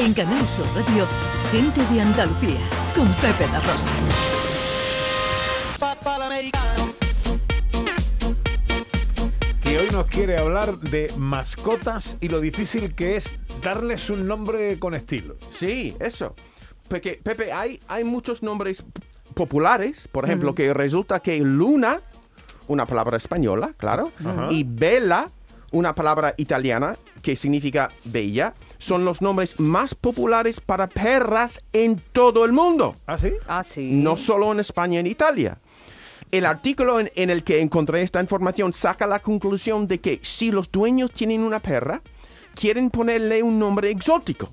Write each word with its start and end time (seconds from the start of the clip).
En 0.00 0.14
Canal 0.14 0.48
Sur 0.48 0.64
Radio, 0.76 1.06
Gente 1.50 1.80
de 1.92 2.00
Andalucía, 2.00 2.60
con 2.94 3.08
Pepe 3.14 3.50
da 3.50 3.58
Rosa. 3.58 3.90
Que 9.60 9.78
hoy 9.78 9.88
nos 9.90 10.06
quiere 10.06 10.38
hablar 10.38 10.78
de 10.78 11.12
mascotas 11.16 12.16
y 12.20 12.28
lo 12.28 12.40
difícil 12.40 12.94
que 12.94 13.16
es 13.16 13.34
darles 13.60 14.08
un 14.08 14.28
nombre 14.28 14.78
con 14.78 14.94
estilo. 14.94 15.34
Sí, 15.50 15.96
eso. 15.98 16.36
Porque, 16.86 17.20
Pepe, 17.20 17.52
hay, 17.52 17.80
hay 17.88 18.04
muchos 18.04 18.44
nombres 18.44 18.84
populares, 19.34 20.06
por 20.12 20.24
ejemplo, 20.24 20.54
que 20.54 20.72
resulta 20.72 21.18
que 21.18 21.40
Luna, 21.40 22.02
una 22.68 22.86
palabra 22.86 23.16
española, 23.16 23.74
claro, 23.76 24.12
y 24.48 24.62
Bella, 24.62 25.26
una 25.72 25.94
palabra 25.96 26.34
italiana 26.36 26.96
que 27.22 27.36
significa 27.36 27.90
bella, 28.04 28.54
son 28.78 29.04
los 29.04 29.20
nombres 29.22 29.58
más 29.58 29.94
populares 29.94 30.60
para 30.60 30.86
perras 30.86 31.60
en 31.72 31.96
todo 32.12 32.44
el 32.44 32.52
mundo, 32.52 32.94
¿Ah, 33.06 33.18
sí? 33.18 33.32
Ah, 33.48 33.62
sí. 33.62 33.90
no 33.92 34.16
solo 34.16 34.52
en 34.52 34.60
España 34.60 34.96
y 34.96 35.00
en 35.00 35.06
Italia. 35.06 35.58
El 36.30 36.44
artículo 36.44 37.00
en, 37.00 37.10
en 37.14 37.30
el 37.30 37.42
que 37.42 37.60
encontré 37.60 38.02
esta 38.02 38.20
información 38.20 38.74
saca 38.74 39.06
la 39.06 39.20
conclusión 39.20 39.86
de 39.86 39.98
que 40.00 40.20
si 40.22 40.50
los 40.50 40.70
dueños 40.70 41.10
tienen 41.12 41.40
una 41.42 41.58
perra, 41.58 42.02
quieren 42.54 42.90
ponerle 42.90 43.42
un 43.42 43.58
nombre 43.58 43.90
exótico. 43.90 44.52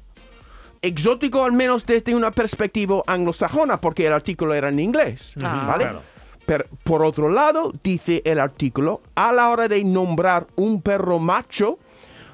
Exótico 0.82 1.44
al 1.44 1.52
menos 1.54 1.86
desde 1.86 2.13
una 2.16 2.32
perspectiva 2.32 3.02
anglosajona, 3.08 3.77
porque 3.77 4.05
el 4.08 4.13
artículo 4.13 4.54
era 4.54 4.70
en 4.70 4.80
inglés, 4.80 5.34
Ah. 5.41 5.66
¿vale? 5.68 5.84
Claro. 5.86 6.02
Pero 6.46 6.66
por 6.84 7.04
otro 7.04 7.27
lado, 7.30 7.74
dice 7.84 8.22
el 8.24 8.40
artículo, 8.40 9.02
a 9.16 9.32
la 9.34 9.50
hora 9.50 9.68
de 9.68 9.84
nombrar 9.84 10.46
un 10.55 10.80
perro 10.82 11.18
macho, 11.18 11.80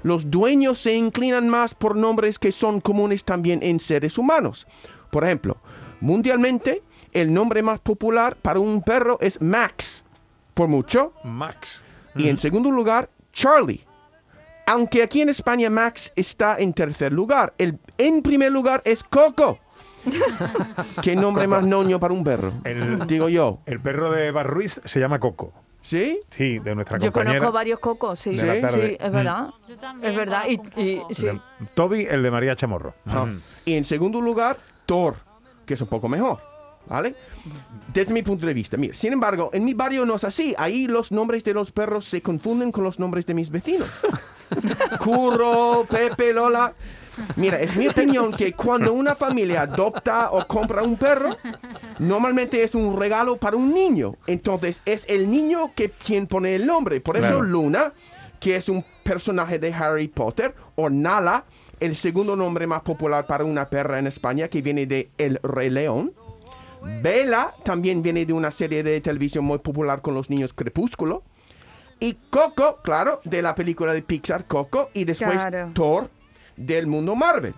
los 0.03 0.29
dueños 0.31 0.79
se 0.79 0.93
inclinan 0.95 1.47
más 1.49 1.73
por 1.73 1.95
nombres 1.95 2.39
que 2.39 2.51
son 2.51 2.81
comunes 2.81 3.23
también 3.23 3.59
en 3.63 3.79
seres 3.79 4.17
humanos. 4.17 4.67
Por 5.11 5.23
ejemplo, 5.23 5.57
mundialmente, 5.99 6.81
el 7.13 7.33
nombre 7.33 7.61
más 7.63 7.79
popular 7.79 8.35
para 8.35 8.59
un 8.59 8.81
perro 8.81 9.17
es 9.21 9.41
Max, 9.41 10.03
por 10.53 10.67
mucho, 10.67 11.13
Max. 11.23 11.83
y 12.15 12.29
en 12.29 12.37
segundo 12.37 12.71
lugar, 12.71 13.09
Charlie. 13.33 13.81
Aunque 14.67 15.03
aquí 15.03 15.21
en 15.21 15.29
España 15.29 15.69
Max 15.69 16.13
está 16.15 16.57
en 16.59 16.71
tercer 16.73 17.11
lugar. 17.11 17.53
El, 17.57 17.77
en 17.97 18.21
primer 18.21 18.51
lugar 18.51 18.81
es 18.85 19.03
Coco. 19.03 19.59
¿Qué 21.01 21.15
nombre 21.15 21.47
más 21.47 21.63
noño 21.63 21.99
para 21.99 22.13
un 22.13 22.23
perro? 22.23 22.53
El- 22.63 23.05
Digo 23.07 23.27
yo. 23.29 23.59
El 23.65 23.79
perro 23.81 24.11
de 24.11 24.31
Bar 24.31 24.47
Ruiz 24.47 24.79
se 24.85 24.99
llama 24.99 25.19
Coco. 25.19 25.53
¿Sí? 25.81 26.19
Sí, 26.29 26.59
de 26.59 26.75
nuestra 26.75 26.97
Yo 26.99 27.11
compañera. 27.11 27.39
conozco 27.39 27.53
varios 27.53 27.79
cocos, 27.79 28.19
sí. 28.19 28.35
Sí, 28.37 28.45
es 28.47 29.11
verdad. 29.11 29.49
Yo 29.67 29.77
también 29.77 30.11
Es 30.11 30.17
verdad. 30.17 30.43
Y, 30.47 30.81
y- 30.81 31.01
sí. 31.11 31.27
Toby, 31.73 32.05
el 32.09 32.21
de 32.23 32.31
María 32.31 32.55
Chamorro. 32.55 32.93
Ah, 33.07 33.25
Mm. 33.25 33.41
Y 33.65 33.75
en 33.75 33.83
segundo 33.85 34.21
lugar, 34.21 34.57
Thor, 34.85 35.15
que 35.65 35.73
es 35.73 35.81
un 35.81 35.87
poco 35.87 36.07
mejor. 36.07 36.39
¿Vale? 36.87 37.15
Desde 37.93 38.11
mi 38.13 38.23
punto 38.23 38.45
de 38.45 38.53
vista. 38.55 38.75
Mira, 38.75 38.93
sin 38.93 39.13
embargo, 39.13 39.51
en 39.53 39.63
mi 39.63 39.73
barrio 39.75 40.03
no 40.05 40.15
es 40.15 40.23
así. 40.23 40.53
Ahí 40.57 40.87
los 40.87 41.11
nombres 41.11 41.43
de 41.43 41.53
los 41.53 41.71
perros 41.71 42.05
se 42.05 42.21
confunden 42.21 42.71
con 42.71 42.83
los 42.83 42.99
nombres 42.99 43.25
de 43.27 43.33
mis 43.35 43.49
vecinos. 43.51 43.87
Curro, 44.99 45.85
Pepe, 45.89 46.33
Lola. 46.33 46.73
Mira, 47.35 47.59
es 47.59 47.75
mi 47.75 47.87
opinión 47.87 48.31
que 48.31 48.53
cuando 48.53 48.93
una 48.93 49.15
familia 49.15 49.61
adopta 49.63 50.31
o 50.31 50.47
compra 50.47 50.81
un 50.81 50.97
perro, 50.97 51.37
normalmente 52.01 52.63
es 52.63 52.75
un 52.75 52.99
regalo 52.99 53.37
para 53.37 53.55
un 53.55 53.73
niño. 53.73 54.15
Entonces 54.27 54.81
es 54.85 55.05
el 55.07 55.29
niño 55.31 55.71
que 55.75 55.91
quien 55.91 56.27
pone 56.27 56.55
el 56.55 56.65
nombre. 56.65 56.99
Por 56.99 57.15
eso 57.15 57.27
Claro. 57.27 57.41
Luna, 57.43 57.93
que 58.39 58.55
es 58.55 58.67
un 58.69 58.83
personaje 59.03 59.59
de 59.59 59.73
Harry 59.73 60.07
Potter, 60.07 60.53
o 60.75 60.89
Nala, 60.89 61.45
el 61.79 61.95
segundo 61.95 62.35
nombre 62.35 62.65
más 62.67 62.81
popular 62.81 63.27
para 63.27 63.43
una 63.45 63.69
perra 63.69 63.99
en 63.99 64.07
España, 64.07 64.47
que 64.47 64.61
viene 64.61 64.85
de 64.87 65.09
El 65.17 65.39
Rey 65.43 65.69
León. 65.69 66.13
Bella 67.03 67.53
también 67.63 68.01
viene 68.01 68.25
de 68.25 68.33
una 68.33 68.51
serie 68.51 68.81
de 68.81 68.99
televisión 69.01 69.45
muy 69.45 69.59
popular 69.59 70.01
con 70.01 70.15
los 70.15 70.29
niños 70.29 70.53
Crepúsculo. 70.53 71.21
Y 71.99 72.17
Coco, 72.31 72.79
claro, 72.83 73.21
de 73.23 73.43
la 73.43 73.53
película 73.53 73.93
de 73.93 74.01
Pixar 74.01 74.45
Coco. 74.47 74.89
Y 74.93 75.05
después 75.05 75.35
Claro. 75.37 75.69
Thor 75.75 76.09
del 76.57 76.87
mundo 76.87 77.15
Marvel. 77.15 77.53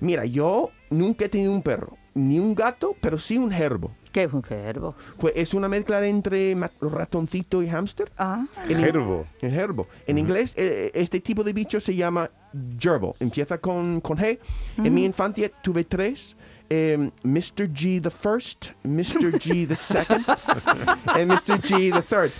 Mira, 0.00 0.26
yo 0.26 0.70
nunca 0.90 1.24
he 1.24 1.28
tenido 1.30 1.52
un 1.52 1.62
perro, 1.62 1.96
ni 2.14 2.38
un 2.38 2.54
gato, 2.54 2.94
pero 3.00 3.18
sí 3.18 3.38
un 3.38 3.50
gerbo. 3.50 3.90
¿Qué 4.12 4.24
es 4.24 4.32
un 4.32 4.42
gerbo? 4.42 4.94
Pues 5.18 5.32
es 5.36 5.54
una 5.54 5.68
mezcla 5.68 6.00
de 6.00 6.08
entre 6.10 6.54
ratoncito 6.80 7.62
y 7.62 7.68
hámster. 7.68 8.12
Ah, 8.18 8.44
En 8.64 8.72
in- 8.72 8.84
Gerbo. 8.84 9.26
El 9.40 9.50
gerbo. 9.52 9.86
En 10.06 10.18
inglés, 10.18 10.52
eh, 10.56 10.90
este 10.94 11.20
tipo 11.20 11.42
de 11.42 11.52
bicho 11.54 11.80
se 11.80 11.94
llama 11.94 12.30
gerbil. 12.78 13.12
Empieza 13.20 13.56
con, 13.58 14.00
con 14.02 14.18
G. 14.18 14.38
En 14.78 14.92
mi 14.92 15.04
infancia 15.04 15.50
tuve 15.62 15.84
tres. 15.84 16.36
em, 16.68 17.10
Mr. 17.22 17.68
G 17.74 18.00
the 18.02 18.10
first, 18.10 18.70
Mr. 18.82 19.32
G 19.38 19.66
the 19.68 19.76
second, 19.76 20.24
y 21.20 21.26
Mr. 21.26 21.60
G 21.60 21.92
the 21.92 22.00
third. 22.02 22.30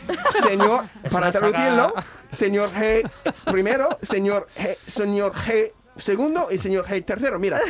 Señor, 0.42 0.84
para 1.10 1.30
traducirlo, 1.30 1.92
señor 2.30 2.70
G 2.72 3.02
primero, 3.50 3.98
señor 4.00 4.46
G, 4.56 4.74
señor 4.86 5.32
G 5.34 5.72
segundo 5.98 6.48
y 6.50 6.56
señor 6.56 6.86
G 6.86 7.04
tercero. 7.04 7.38
Mira, 7.38 7.60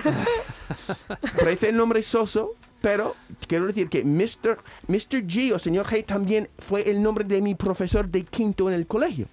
parece 1.38 1.68
el 1.70 1.76
nombre 1.76 2.02
soso, 2.02 2.54
pero 2.80 3.14
quiero 3.46 3.66
decir 3.66 3.88
que 3.88 4.04
Mr. 4.04 4.58
Mr. 4.88 5.24
G 5.26 5.52
o 5.54 5.58
señor 5.58 5.86
G 5.86 6.04
también 6.04 6.48
fue 6.58 6.88
el 6.90 7.02
nombre 7.02 7.24
de 7.24 7.40
mi 7.40 7.54
profesor 7.54 8.08
de 8.10 8.24
quinto 8.24 8.68
en 8.68 8.74
el 8.74 8.86
colegio. 8.86 9.26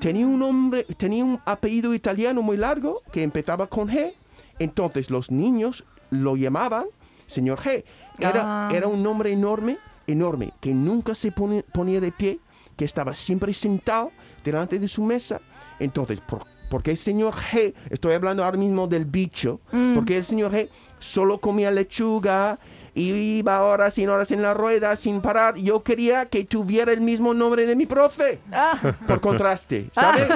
Tenía 0.00 0.26
un 0.26 0.38
nombre, 0.38 0.84
tenía 0.98 1.24
un 1.24 1.40
apellido 1.46 1.94
italiano 1.94 2.42
muy 2.42 2.56
largo 2.56 3.02
que 3.12 3.22
empezaba 3.22 3.66
con 3.68 3.88
G. 3.88 4.12
Entonces 4.58 5.10
los 5.10 5.30
niños 5.30 5.84
lo 6.10 6.36
llamaban 6.36 6.84
señor 7.26 7.58
G. 7.60 7.84
Era, 8.18 8.68
Ah. 8.68 8.70
era 8.72 8.86
un 8.86 9.02
nombre 9.02 9.32
enorme, 9.32 9.78
enorme, 10.06 10.52
que 10.60 10.72
nunca 10.74 11.14
se 11.14 11.32
pone- 11.32 11.62
ponía 11.72 12.00
de 12.00 12.12
pie, 12.12 12.38
que 12.76 12.84
estaba 12.84 13.14
siempre 13.14 13.52
sentado 13.52 14.12
delante 14.44 14.78
de 14.78 14.86
su 14.88 15.02
mesa. 15.02 15.40
Entonces, 15.80 16.20
¿por, 16.20 16.44
por 16.68 16.82
qué 16.82 16.92
el 16.92 16.96
señor 16.96 17.34
G? 17.34 17.74
Estoy 17.90 18.14
hablando 18.14 18.44
ahora 18.44 18.56
mismo 18.56 18.86
del 18.86 19.04
bicho. 19.04 19.60
Porque 19.94 20.16
el 20.16 20.24
señor 20.24 20.52
G 20.52 20.68
solo 20.98 21.38
comía 21.38 21.70
lechuga 21.70 22.58
y 22.96 23.10
iba 23.38 23.60
horas 23.62 23.98
y 23.98 24.06
horas 24.06 24.30
en 24.30 24.40
la 24.42 24.54
rueda 24.54 24.94
sin 24.96 25.20
parar. 25.20 25.56
Yo 25.56 25.82
quería 25.82 26.26
que 26.26 26.44
tuviera 26.44 26.92
el 26.92 27.00
mismo 27.00 27.34
nombre 27.34 27.66
de 27.66 27.74
mi 27.76 27.86
profe. 27.86 28.38
ah, 28.52 28.94
Por 29.06 29.20
contraste, 29.20 29.88
¿sabes? 29.92 30.28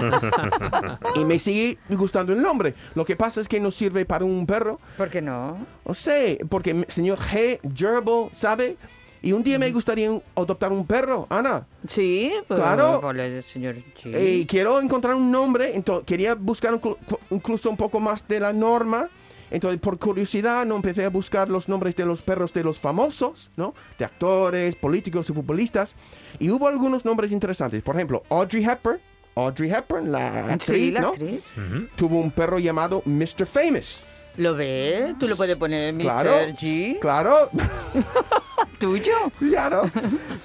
y 1.14 1.24
me 1.24 1.38
sigue 1.38 1.78
gustando 1.90 2.32
el 2.32 2.42
nombre. 2.42 2.74
Lo 2.94 3.04
que 3.04 3.16
pasa 3.16 3.40
es 3.40 3.48
que 3.48 3.60
no 3.60 3.70
sirve 3.70 4.04
para 4.04 4.24
un 4.24 4.44
perro. 4.46 4.80
¿por 4.96 5.08
qué 5.08 5.22
no? 5.22 5.58
No 5.86 5.94
sé, 5.94 6.38
porque 6.48 6.84
señor 6.88 7.18
G, 7.18 7.60
gerbil, 7.74 8.30
¿sabe? 8.32 8.76
Y 9.22 9.32
un 9.32 9.42
día 9.42 9.58
me 9.58 9.70
gustaría 9.72 10.10
un- 10.10 10.22
adoptar 10.36 10.70
un 10.72 10.86
perro, 10.86 11.26
Ana. 11.28 11.66
Sí, 11.86 12.32
pues, 12.46 12.60
Claro. 12.60 13.00
ponle, 13.00 13.42
señor 13.42 13.76
G. 14.00 14.40
Y 14.40 14.46
quiero 14.46 14.80
encontrar 14.80 15.14
un 15.14 15.30
nombre, 15.30 15.74
entonces 15.74 16.04
quería 16.06 16.34
buscar 16.34 16.72
inclu- 16.74 16.96
incluso 17.30 17.68
un 17.70 17.76
poco 17.76 17.98
más 18.00 18.26
de 18.28 18.38
la 18.40 18.52
norma. 18.52 19.08
Entonces, 19.50 19.80
por 19.80 19.98
curiosidad, 19.98 20.66
no 20.66 20.76
empecé 20.76 21.04
a 21.06 21.08
buscar 21.10 21.48
los 21.48 21.68
nombres 21.70 21.96
de 21.96 22.04
los 22.04 22.20
perros 22.20 22.52
de 22.52 22.62
los 22.62 22.78
famosos, 22.78 23.50
¿no? 23.56 23.74
De 23.98 24.04
actores, 24.04 24.76
políticos 24.76 25.30
y 25.30 25.32
futbolistas. 25.32 25.94
Y 26.38 26.50
hubo 26.50 26.68
algunos 26.68 27.04
nombres 27.06 27.32
interesantes. 27.32 27.82
Por 27.82 27.96
ejemplo, 27.96 28.22
Audrey 28.28 28.62
Hepburn. 28.64 29.00
Audrey 29.34 29.70
Hepburn, 29.72 30.12
la 30.12 30.52
actriz, 30.52 30.64
sí, 30.78 30.90
la 30.90 31.00
¿no? 31.00 31.08
actriz. 31.08 31.40
Ujú. 31.56 31.86
Tuvo 31.96 32.18
un 32.20 32.30
perro 32.30 32.58
llamado 32.58 33.02
Mr. 33.06 33.46
Famous. 33.46 34.02
¿Lo 34.36 34.54
ves? 34.54 35.16
Tú 35.18 35.26
lo 35.26 35.34
puedes 35.36 35.56
poner 35.56 35.94
Mr. 35.94 36.02
Claro, 36.02 36.30
G. 36.50 36.98
claro, 37.00 37.50
¿Tuyo? 38.78 39.32
claro. 39.38 39.90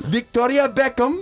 Victoria 0.07 0.67
Beckham. 0.67 1.19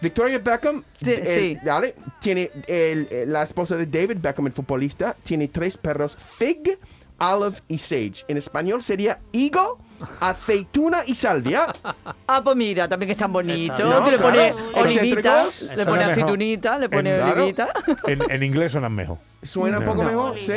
Victoria 0.00 0.38
Beckham, 0.38 0.84
Sí, 1.02 1.10
el- 1.12 1.26
sí. 1.26 1.58
¿vale? 1.64 1.94
tiene 2.20 2.50
el- 2.66 3.08
el- 3.10 3.32
la 3.32 3.42
esposa 3.42 3.76
de 3.76 3.86
David 3.86 4.18
Beckham, 4.20 4.46
el 4.46 4.52
futbolista, 4.52 5.16
tiene 5.22 5.48
tres 5.48 5.76
perros, 5.78 6.16
Fig, 6.36 6.78
Olive 7.18 7.56
y 7.68 7.78
Sage. 7.78 8.24
En 8.28 8.36
español 8.36 8.82
sería 8.82 9.18
higo, 9.32 9.78
aceituna 10.20 10.98
y 11.06 11.14
salvia. 11.14 11.72
Ah, 12.28 12.42
pues 12.42 12.56
mira, 12.56 12.88
también 12.88 13.06
que 13.08 13.12
están 13.12 13.32
bonitos. 13.32 13.78
No, 13.80 14.04
Tú 14.04 14.10
le 14.10 14.18
claro. 14.18 14.40
Excéntricos. 14.74 14.82
olivitas, 15.00 15.62
le 15.76 15.76
mejor. 15.84 15.98
aceitunita, 16.00 16.78
le 16.78 16.88
Claro. 16.88 17.32
olivita. 17.42 17.68
En, 18.06 18.30
en 18.30 18.42
inglés 18.42 18.72
suenan 18.72 18.92
mejor. 18.94 19.18
Suena 19.44 19.78
un 19.78 19.84
poco 19.84 20.02
No. 20.02 20.08
mejor, 20.10 20.40
¿sí? 20.42 20.52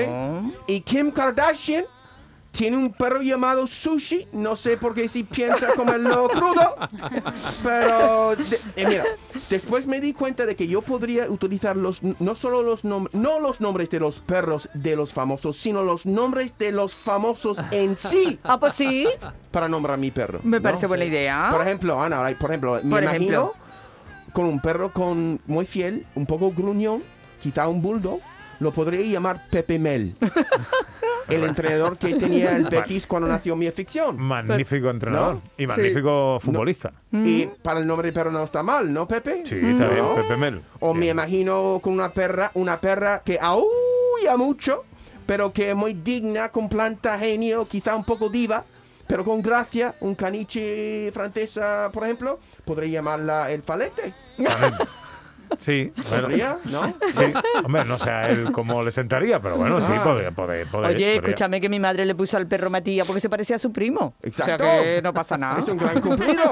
Y 0.67 0.81
Kim 0.81 1.11
Kardashian 1.11 1.85
tiene 2.51 2.77
un 2.77 2.91
perro 2.91 3.21
llamado 3.21 3.67
Sushi. 3.67 4.27
No 4.33 4.55
sé 4.57 4.77
por 4.77 4.93
qué 4.95 5.07
si 5.07 5.23
piensa 5.23 5.73
comerlo 5.73 6.27
crudo. 6.29 6.75
Pero, 7.63 8.35
de- 8.35 8.59
eh, 8.75 8.85
mira, 8.87 9.03
después 9.49 9.85
me 9.87 9.99
di 10.01 10.13
cuenta 10.13 10.45
de 10.45 10.55
que 10.55 10.67
yo 10.67 10.81
podría 10.81 11.29
utilizar 11.29 11.75
los, 11.77 12.01
no 12.03 12.35
solo 12.35 12.61
los 12.61 12.83
nombres, 12.83 13.15
no 13.15 13.39
los 13.39 13.61
nombres 13.61 13.89
de 13.89 13.99
los 13.99 14.19
perros 14.19 14.69
de 14.73 14.95
los 14.95 15.13
famosos, 15.13 15.57
sino 15.57 15.83
los 15.83 16.05
nombres 16.05 16.57
de 16.57 16.71
los 16.71 16.95
famosos 16.95 17.59
en 17.71 17.97
sí 17.97 18.39
Ah, 18.43 18.59
pues 18.59 18.73
sí, 18.73 19.07
para 19.51 19.67
nombrar 19.67 19.95
a 19.95 19.97
mi 19.97 20.11
perro. 20.11 20.39
me 20.43 20.57
¿no? 20.57 20.63
parece 20.63 20.87
buena 20.87 21.05
idea. 21.05 21.49
Por 21.51 21.61
ejemplo, 21.61 22.01
Ana, 22.01 22.21
like, 22.23 22.39
por 22.39 22.49
ejemplo, 22.51 22.79
me 22.83 22.89
Por 22.89 23.03
imagino 23.03 23.25
ejemplo. 23.43 23.53
con 24.33 24.45
un 24.45 24.59
perro 24.59 24.91
con 24.91 25.39
muy 25.47 25.65
fiel, 25.65 26.05
un 26.15 26.25
poco 26.25 26.51
gruñón, 26.51 27.03
quizá 27.41 27.67
un 27.67 27.81
bulldog, 27.81 28.19
lo 28.59 28.71
podría 28.71 29.01
llamar 29.01 29.41
Pepe 29.49 29.79
Mel. 29.79 30.15
el 31.29 31.43
entrenador 31.43 31.97
que 31.97 32.15
tenía 32.15 32.55
el 32.55 32.65
Betis 32.65 33.05
cuando 33.05 33.27
nació 33.27 33.55
mi 33.55 33.69
ficción. 33.71 34.17
Magnífico 34.17 34.89
entrenador 34.89 35.35
¿No? 35.35 35.41
y 35.57 35.67
magnífico 35.67 36.39
futbolista. 36.39 36.91
Y 37.11 37.45
para 37.61 37.79
el 37.79 37.87
nombre 37.87 38.07
de 38.07 38.13
perro 38.13 38.31
no 38.31 38.43
está 38.43 38.63
mal, 38.63 38.91
¿no, 38.91 39.07
Pepe? 39.07 39.43
Sí, 39.45 39.55
está 39.55 39.87
bien, 39.89 40.03
¿No? 40.03 40.15
Pepe 40.15 40.37
Mel. 40.37 40.61
O 40.79 40.93
me 40.93 41.01
Bien. 41.01 41.15
imagino 41.15 41.79
con 41.81 41.93
una 41.93 42.09
perra, 42.11 42.51
una 42.55 42.79
perra 42.79 43.21
que 43.23 43.37
aúlla 43.39 44.37
mucho, 44.37 44.85
pero 45.25 45.53
que 45.53 45.69
es 45.69 45.75
muy 45.75 45.93
digna, 45.93 46.49
con 46.49 46.69
planta 46.69 47.17
genio, 47.19 47.67
quizá 47.67 47.95
un 47.95 48.03
poco 48.03 48.29
diva, 48.29 48.63
pero 49.07 49.23
con 49.23 49.41
gracia, 49.41 49.95
un 50.01 50.15
caniche 50.15 51.11
francesa, 51.11 51.89
por 51.93 52.03
ejemplo, 52.03 52.39
podría 52.65 52.89
llamarla 52.89 53.51
el 53.51 53.61
falete. 53.63 54.13
Sí. 55.59 55.91
¿Podría? 56.09 56.57
¿No? 56.65 56.93
Sí, 57.11 57.23
hombre, 57.63 57.83
no 57.85 57.97
sé 57.97 58.09
a 58.09 58.29
él 58.29 58.51
cómo 58.51 58.81
le 58.83 58.91
sentaría, 58.91 59.39
pero 59.41 59.57
bueno, 59.57 59.81
sí, 59.81 59.87
Ah. 59.89 60.03
podría, 60.03 60.31
podría, 60.31 60.65
podría- 60.65 60.89
Oye, 60.89 60.93
podría. 60.95 61.13
escúchame 61.15 61.59
que 61.61 61.69
mi 61.69 61.79
madre 61.79 62.05
le 62.05 62.15
puso 62.15 62.37
al 62.37 62.47
perro 62.47 62.69
Matías 62.69 63.05
porque 63.05 63.19
se 63.19 63.29
parecía 63.29 63.55
a 63.57 63.59
su 63.59 63.71
primo. 63.71 64.13
Exacto. 64.21 64.63
O 64.63 64.67
sea 64.67 64.81
que 64.83 65.01
no 65.01 65.13
pasa 65.13 65.37
nada. 65.37 65.59
Es 65.59 65.67
un 65.67 65.77
gran 65.77 65.99
cumplido, 66.01 66.43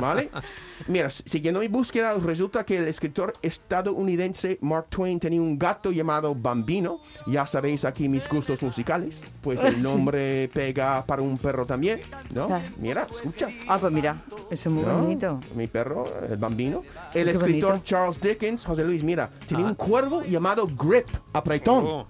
¿vale? 0.00 0.30
Mira, 0.88 1.08
siguiendo 1.10 1.60
mi 1.60 1.68
búsqueda, 1.68 2.12
resulta 2.14 2.64
que 2.64 2.78
el 2.78 2.88
escritor 2.88 3.32
estadounidense 3.42 4.58
Mark 4.60 4.86
Twain 4.90 5.18
tenía 5.18 5.40
un 5.40 5.58
gato 5.58 5.90
llamado 5.92 6.34
Bambino. 6.34 7.00
Ya 7.26 7.46
sabéis 7.46 7.84
aquí 7.84 8.08
mis 8.08 8.28
gustos 8.28 8.60
musicales. 8.62 9.22
Pues 9.40 9.62
el 9.64 9.82
nombre 9.82 10.48
pega 10.52 11.04
para 11.06 11.22
un 11.22 11.38
perro 11.38 11.64
también, 11.66 12.00
¿no? 12.34 12.48
Mira, 12.78 13.06
escucha. 13.10 13.48
Ah, 13.68 13.78
pues 13.80 13.92
mira, 13.92 14.16
eso 14.50 14.68
es 14.68 14.74
muy 14.74 14.84
¿no? 14.84 14.98
bonito. 14.98 15.40
Mi 15.54 15.66
perro, 15.66 16.06
el 16.28 16.36
Bambino. 16.36 16.82
El 17.14 17.24
Qué 17.26 17.30
escritor 17.32 17.70
bonito. 17.70 17.84
Charles 17.84 18.20
Dickens, 18.20 18.31
José 18.64 18.84
Luis, 18.84 19.02
mira, 19.02 19.30
tenía 19.46 19.64
un 19.66 19.74
cuervo 19.74 20.22
llamado 20.22 20.66
Grip, 20.66 21.08
apretón. 21.32 21.84
Oh. 21.86 22.06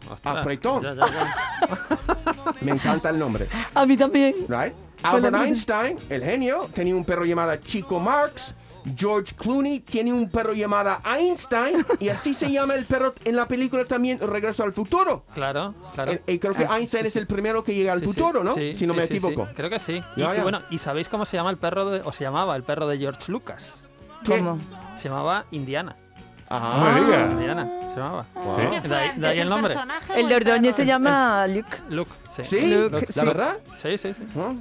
Ya, 0.83 0.95
ya, 0.95 1.07
ya. 1.07 2.55
Me 2.61 2.73
encanta 2.73 3.11
el 3.11 3.19
nombre. 3.19 3.47
A 3.75 3.87
mí 3.87 3.97
también. 3.97 4.35
Right? 4.49 4.73
Albert. 5.03 5.35
Einstein, 5.37 5.97
el 6.11 6.23
genio, 6.23 6.69
tenía 6.75 6.95
un 6.95 7.05
perro 7.05 7.25
llamado 7.25 7.55
Chico 7.57 7.99
Marx. 8.01 8.55
George 8.97 9.33
Clooney 9.37 9.79
tiene 9.79 10.13
un 10.13 10.29
perro 10.29 10.53
llamado 10.55 10.97
Einstein. 11.05 11.87
Y 12.01 12.09
así 12.09 12.35
se 12.35 12.51
llama 12.51 12.75
el 12.75 12.85
perro 12.85 13.15
en 13.25 13.37
la 13.37 13.47
película 13.47 13.85
también 13.85 14.19
Regreso 14.21 14.65
al 14.65 14.73
Futuro. 14.73 15.25
Claro, 15.35 15.73
claro. 15.95 16.13
Eh, 16.13 16.23
Y 16.27 16.39
creo 16.41 16.53
que 16.53 16.65
Einstein 16.65 17.07
es 17.07 17.15
el 17.15 17.29
primero 17.29 17.63
que 17.63 17.75
llega 17.75 17.93
al 17.93 18.01
Sí, 18.01 18.07
sí, 18.07 18.13
futuro, 18.13 18.43
¿no? 18.43 18.55
sí, 18.55 18.75
si 18.75 18.87
no 18.89 18.95
sí, 18.95 19.01
me 19.01 19.07
sí, 19.07 19.13
equivoco. 19.17 19.47
sí. 19.47 19.53
Creo 19.55 19.71
que 19.71 19.79
sí. 19.79 20.03
Y, 20.17 20.23
y 20.23 20.41
bueno, 20.43 20.63
¿y 20.71 20.79
sabéis 20.79 21.09
cómo 21.09 21.25
se 21.25 21.37
llama 21.37 21.51
el 21.51 21.59
perro 21.59 21.91
de, 21.91 22.01
o 22.01 22.11
se 22.13 22.25
llamaba 22.25 22.57
el 22.57 22.65
perro 22.65 22.89
de 22.89 22.99
George 22.99 23.31
Lucas? 23.31 23.73
¿Qué? 24.25 24.39
¿Cómo? 24.39 24.59
Se 24.97 25.09
llamaba 25.09 25.45
Indiana. 25.53 25.95
No 26.61 26.85
me 26.85 27.01
digas. 27.01 27.31
Indiana, 27.31 27.69
se 27.93 27.97
llamaba. 28.01 28.27
Sí. 28.35 28.41
¿Qué 28.71 28.81
fue 28.81 28.89
De 28.89 28.95
ahí- 28.97 29.09
de 29.19 29.27
ahí 29.27 29.39
antes, 29.39 29.39
el 29.39 29.49
nombre. 29.49 29.75
El 30.17 30.29
de 30.29 30.37
Ordóñez 30.37 30.75
se 30.77 30.85
llama 30.87 31.47
Luke. 31.49 31.77
Luke, 31.91 32.11
sí. 32.31 32.45
¿Sí? 32.45 32.75
Luke, 32.91 33.07
¿La 33.15 33.23
sí. 33.23 33.27
verdad? 33.27 33.57
Sí, 33.79 33.99
sí, 33.99 34.15
sí. 34.15 34.25
¿No? 34.35 34.55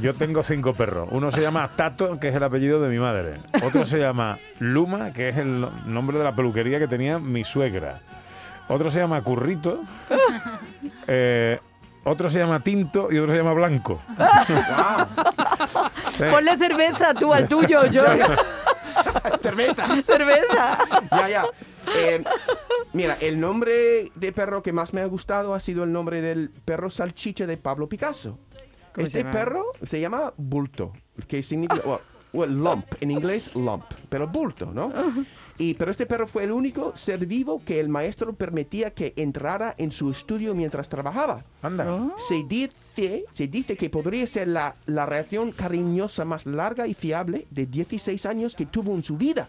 Yo 0.00 0.14
tengo 0.14 0.42
cinco 0.42 0.72
perros. 0.74 1.08
Uno 1.12 1.30
se 1.30 1.40
llama 1.40 1.68
Tato, 1.76 2.18
que 2.20 2.28
es 2.28 2.34
el 2.34 2.42
apellido 2.42 2.80
de 2.80 2.88
mi 2.88 2.98
madre. 2.98 3.34
Otro 3.62 3.84
se 3.84 3.98
llama 3.98 4.38
Luma, 4.58 5.12
que 5.12 5.28
es 5.30 5.36
el 5.38 5.60
no- 5.60 5.70
nombre 5.86 6.18
de 6.18 6.24
la 6.24 6.32
peluquería 6.34 6.78
que 6.78 6.88
tenía 6.88 7.18
mi 7.18 7.44
suegra. 7.44 8.00
Otro 8.68 8.90
se 8.90 9.00
llama 9.00 9.20
Currito. 9.22 9.80
Eh, 11.12 11.58
otro 12.04 12.30
se 12.30 12.38
llama 12.38 12.60
Tinto 12.60 13.10
y 13.12 13.18
otro 13.18 13.32
se 13.32 13.38
llama 13.38 13.52
Blanco. 13.52 14.00
Wow. 14.16 14.26
Sí. 16.10 16.24
Ponle 16.28 16.56
cerveza 16.58 17.14
tú 17.14 17.32
al 17.32 17.48
tuyo, 17.48 17.86
yo. 17.86 18.02
Cerveza. 19.42 19.86
cerveza. 20.02 20.78
ya, 21.10 21.28
ya. 21.28 21.44
Eh, 21.96 22.22
mira, 22.92 23.16
el 23.20 23.40
nombre 23.40 24.10
de 24.14 24.32
perro 24.32 24.62
que 24.62 24.72
más 24.72 24.92
me 24.92 25.00
ha 25.00 25.06
gustado 25.06 25.54
ha 25.54 25.60
sido 25.60 25.84
el 25.84 25.92
nombre 25.92 26.20
del 26.20 26.50
perro 26.50 26.90
salchicha 26.90 27.46
de 27.46 27.56
Pablo 27.56 27.88
Picasso. 27.88 28.38
¿Cómo 28.94 29.06
Este 29.06 29.24
perro 29.24 29.66
se 29.84 30.00
llama 30.00 30.32
bulto, 30.36 30.92
que 31.28 31.42
significa, 31.42 31.82
well, 31.86 32.00
well, 32.32 32.50
lump, 32.50 32.86
en 33.00 33.12
inglés 33.12 33.54
lump, 33.54 33.84
pero 34.08 34.26
bulto, 34.26 34.66
¿no? 34.66 34.92
Y, 35.58 35.74
pero 35.74 35.90
este 35.90 36.06
perro 36.06 36.26
fue 36.26 36.44
el 36.44 36.52
único 36.52 36.96
ser 36.96 37.26
vivo 37.26 37.62
que 37.64 37.80
el 37.80 37.88
maestro 37.88 38.32
permitía 38.32 38.92
que 38.92 39.12
entrara 39.16 39.74
en 39.78 39.92
su 39.92 40.10
estudio 40.10 40.54
mientras 40.54 40.88
trabajaba. 40.88 41.44
Anda. 41.62 42.14
Se 42.16 42.44
dice, 42.48 43.24
se 43.32 43.48
dice 43.48 43.76
que 43.76 43.90
podría 43.90 44.26
ser 44.26 44.48
la, 44.48 44.74
la 44.86 45.06
reacción 45.06 45.52
cariñosa 45.52 46.24
más 46.24 46.46
larga 46.46 46.86
y 46.86 46.94
fiable 46.94 47.46
de 47.50 47.66
16 47.66 48.24
años 48.26 48.54
que 48.54 48.66
tuvo 48.66 48.94
en 48.94 49.04
su 49.04 49.16
vida. 49.16 49.48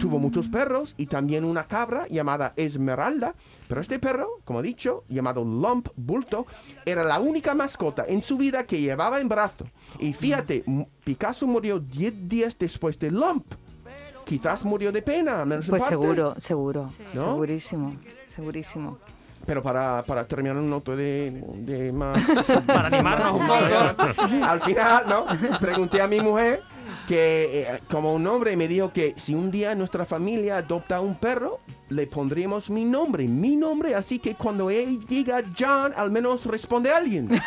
Tuvo 0.00 0.18
muchos 0.18 0.48
perros 0.48 0.94
y 0.96 1.06
también 1.06 1.44
una 1.44 1.64
cabra 1.64 2.06
llamada 2.08 2.52
Esmeralda, 2.56 3.34
pero 3.68 3.80
este 3.80 4.00
perro, 4.00 4.28
como 4.44 4.60
he 4.60 4.62
dicho, 4.64 5.04
llamado 5.08 5.44
Lump 5.44 5.88
Bulto, 5.96 6.46
era 6.84 7.04
la 7.04 7.20
única 7.20 7.54
mascota 7.54 8.04
en 8.08 8.22
su 8.22 8.36
vida 8.36 8.64
que 8.64 8.80
llevaba 8.80 9.20
en 9.20 9.28
brazo. 9.28 9.66
Y 10.00 10.12
fíjate, 10.12 10.64
Picasso 11.04 11.46
murió 11.46 11.78
10 11.78 12.28
días 12.28 12.58
después 12.58 12.98
de 12.98 13.12
Lump. 13.12 13.46
Quizás 14.30 14.64
murió 14.64 14.92
de 14.92 15.02
pena, 15.02 15.44
menos 15.44 15.66
Pues 15.68 15.82
parte. 15.82 15.96
seguro, 15.96 16.34
seguro. 16.38 16.88
¿No? 17.14 17.32
Segurísimo, 17.32 17.96
segurísimo. 18.28 18.98
Pero 19.44 19.60
para, 19.60 20.04
para 20.04 20.24
terminar 20.24 20.56
un 20.56 20.70
noto 20.70 20.94
de, 20.94 21.42
de 21.56 21.90
más... 21.90 22.24
Para 22.66 22.86
animarnos 22.86 23.40
un 23.40 23.46
poco. 23.48 24.44
Al 24.44 24.62
final, 24.62 25.04
¿no? 25.08 25.26
Pregunté 25.58 26.00
a 26.00 26.06
mi 26.06 26.20
mujer 26.20 26.62
que 27.08 27.62
eh, 27.62 27.80
como 27.90 28.14
un 28.14 28.22
nombre 28.22 28.56
me 28.56 28.68
dijo 28.68 28.92
que 28.92 29.14
si 29.16 29.34
un 29.34 29.50
día 29.50 29.74
nuestra 29.74 30.04
familia 30.04 30.58
adopta 30.58 31.00
un 31.00 31.16
perro, 31.16 31.58
le 31.88 32.06
pondríamos 32.06 32.70
mi 32.70 32.84
nombre, 32.84 33.26
mi 33.26 33.56
nombre, 33.56 33.96
así 33.96 34.20
que 34.20 34.36
cuando 34.36 34.70
él 34.70 35.04
diga 35.08 35.42
John, 35.58 35.92
al 35.96 36.12
menos 36.12 36.46
responde 36.46 36.92
alguien. 36.92 37.28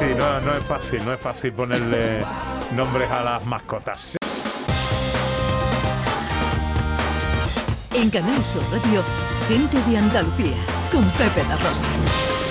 Sí, 0.00 0.06
no, 0.18 0.40
no 0.40 0.56
es 0.56 0.64
fácil, 0.64 1.04
no 1.04 1.12
es 1.12 1.20
fácil 1.20 1.52
ponerle 1.52 2.24
nombres 2.74 3.10
a 3.10 3.22
las 3.22 3.44
mascotas. 3.44 4.16
En 7.94 8.08
Canal 8.08 8.42
Sur 8.42 8.62
Radio, 8.72 9.02
gente 9.46 9.76
de 9.90 9.98
Andalucía, 9.98 10.56
con 10.90 11.04
Pepe 11.10 11.42
da 11.46 11.56
Rosa. 11.56 12.49